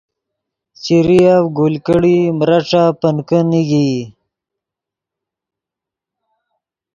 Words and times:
چیریف 0.81 1.43
گل 1.57 1.73
کڑیئی 1.85 2.25
میرݯف 2.37 2.93
پنکے 3.01 3.39
نیگئی 3.49 3.97